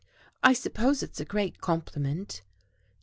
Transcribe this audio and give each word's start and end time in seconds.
"I 0.41 0.53
suppose 0.53 1.03
it's 1.03 1.19
a 1.19 1.25
great 1.25 1.61
compliment." 1.61 2.41